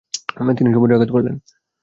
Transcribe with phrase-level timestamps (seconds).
[0.57, 1.35] তিনি সুমদ্রে আঘাত করলেন।